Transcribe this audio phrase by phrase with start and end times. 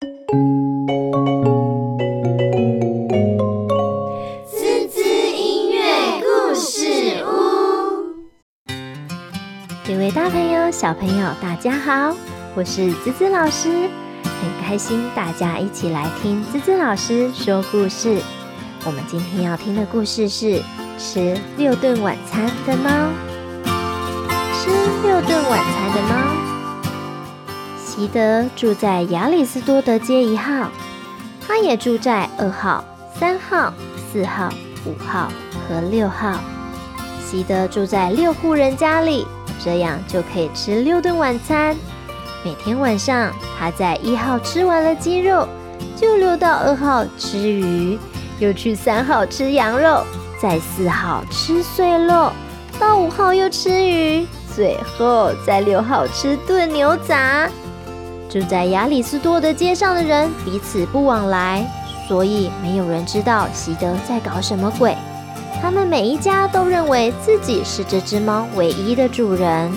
[0.00, 0.06] 滋
[4.88, 5.82] 滋音乐
[6.20, 8.14] 故事屋，
[9.84, 12.14] 各位大朋友、小朋友，大家好，
[12.54, 13.68] 我是滋滋老师，
[14.22, 18.22] 很开心大家一起来听滋滋老师说故事。
[18.84, 20.62] 我们今天要听的故事是
[20.96, 22.88] 吃六顿晚餐的猫。
[24.54, 24.70] 吃
[25.02, 26.47] 六顿晚餐的猫。
[27.88, 30.70] 席德住在亚里斯多德街一号，
[31.44, 32.84] 他也住在二号、
[33.18, 33.72] 三号、
[34.12, 34.50] 四号、
[34.84, 35.32] 五号
[35.66, 36.38] 和六号。
[37.24, 39.26] 席德住在六户人家里，
[39.64, 41.74] 这样就可以吃六顿晚餐。
[42.44, 45.48] 每天晚上，他在一号吃完了鸡肉，
[45.96, 47.98] 就溜到二号吃鱼，
[48.38, 50.04] 又去三号吃羊肉，
[50.38, 52.30] 在四号吃碎肉，
[52.78, 57.48] 到五号又吃鱼，最后在六号吃炖牛杂。
[58.28, 61.66] 住在亚里斯多德街上的人彼此不往来，
[62.06, 64.94] 所以没有人知道席德在搞什么鬼。
[65.60, 69.72] 他们每一家都认为自己是这只猫唯一的主人。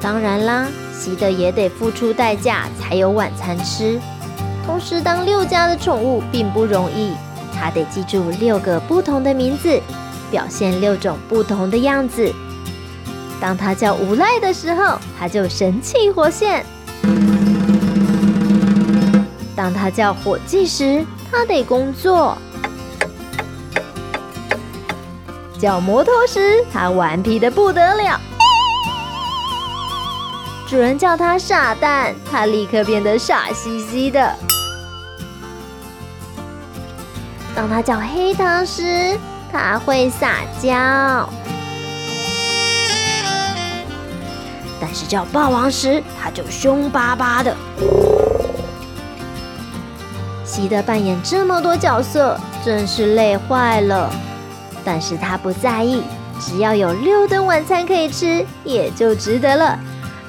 [0.00, 3.98] 当然啦，席德也得付出代价才有晚餐吃。
[4.64, 7.12] 同时，当六家的宠物并不容易，
[7.54, 9.80] 他得记住六个不同的名字，
[10.30, 12.32] 表现六种不同的样子。
[13.40, 16.64] 当他叫无赖的时候，他就神气活现。
[19.56, 22.36] 当他叫伙计时，他得工作；
[25.58, 28.20] 叫摩托时，他顽皮的不得了。
[30.68, 34.36] 主人叫他傻蛋，他立刻变得傻兮兮的。
[37.54, 39.18] 当他叫黑糖时，
[39.50, 41.26] 他会撒娇；
[44.78, 47.56] 但是叫霸王时，他就凶巴巴的。
[50.56, 54.10] 席德扮演这么多角色，真是累坏了。
[54.82, 56.00] 但是他不在意，
[56.40, 59.78] 只要有六顿晚餐可以吃，也就值得了。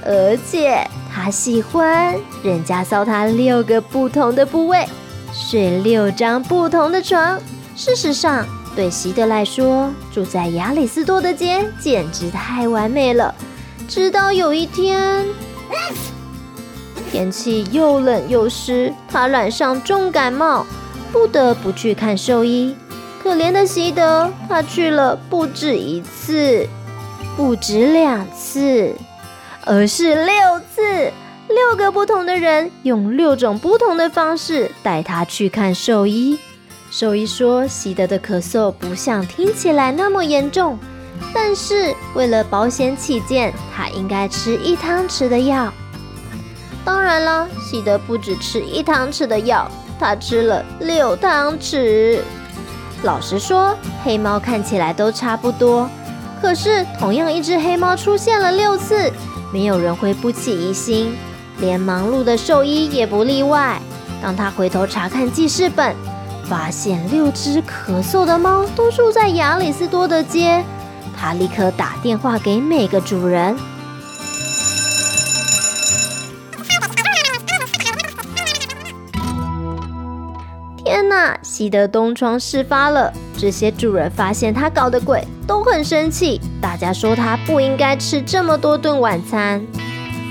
[0.06, 4.86] 而且他喜欢人家搔他六个不同的部位，
[5.32, 7.40] 睡六张不同的床。
[7.74, 8.46] 事实上，
[8.76, 13.34] 对席德来说，住在亚里斯多德街简直太完美了。
[13.88, 15.26] 直到有一天。
[17.12, 20.66] 天气又冷又湿，他染上重感冒，
[21.12, 22.76] 不得不去看兽医。
[23.24, 26.68] 可怜的席德，他去了不止一次，
[27.36, 28.94] 不止两次，
[29.66, 30.36] 而是六
[30.74, 31.12] 次。
[31.50, 36.38] 六个不同的人用六种不同的方式带他去看兽医。
[36.92, 40.78] 兽医说，席德的咳嗽不像听起来那么严重，
[41.34, 45.72] 但是为了保险起见，他应该吃一汤匙的药。
[46.88, 52.22] 当然了，喜德不止吃一汤匙的药，他吃了六汤匙。
[53.04, 55.90] 老实说，黑猫看起来都差不多，
[56.42, 59.12] 可是同样一只黑猫出现了六次，
[59.52, 61.14] 没有人会不起疑心，
[61.58, 63.82] 连忙碌的兽医也不例外。
[64.22, 65.94] 当他回头查看记事本，
[66.46, 70.64] 发现六只咳嗽的猫都住在亚里斯多德街，
[71.20, 73.58] 他立刻打电话给每个主人。
[81.58, 81.68] 天呐！
[81.68, 86.40] 喜德东窗事发了，这些主人发现他搞的鬼，都很生气。
[86.62, 89.66] 大家说他不应该吃这么多顿晚餐。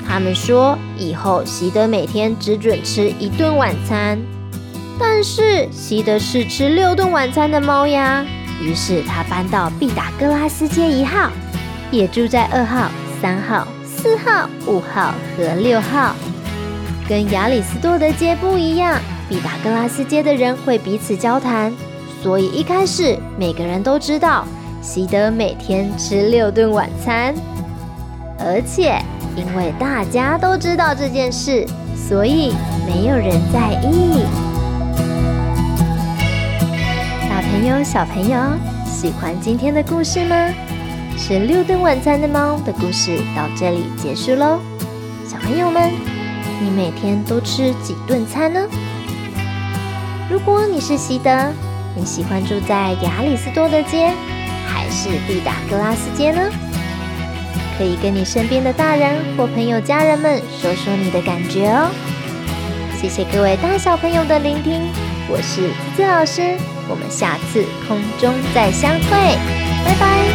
[0.08, 4.16] 他们说以后喜德每天只准吃一顿晚餐。
[5.00, 8.24] 但是喜德是吃六顿晚餐的猫呀。
[8.62, 11.30] 于是他搬到毕达哥拉斯街一号，
[11.90, 12.88] 也住在二号、
[13.20, 16.14] 三号、四号、五号和六号。
[17.08, 18.98] 跟亚里斯多德街不一样。
[19.28, 21.72] 毕达哥拉斯街的人会彼此交谈，
[22.22, 24.46] 所以一开始每个人都知道
[24.80, 27.34] 席德每天吃六顿晚餐。
[28.38, 29.02] 而且
[29.34, 31.66] 因为大家都知道这件事，
[31.96, 32.54] 所以
[32.86, 34.22] 没有人在意。
[37.28, 38.38] 大朋友、小朋友，
[38.86, 40.36] 喜欢今天的故事吗？
[41.18, 44.60] 吃六顿晚餐的猫的故事到这里结束喽。
[45.26, 45.90] 小朋友们，
[46.62, 48.60] 你每天都吃几顿餐呢？
[50.28, 51.30] 如果你是习德，
[51.94, 54.12] 你喜欢住在亚里斯多德街
[54.66, 56.50] 还是毕达哥拉斯街呢？
[57.78, 61.88] 可以跟你身边的大人或朋友、家人们说说你的感觉哦。
[63.00, 64.90] 谢谢各位大小朋友的聆听，
[65.28, 66.56] 我是滋滋老师，
[66.88, 69.10] 我们下次空中再相会，
[69.84, 70.25] 拜拜。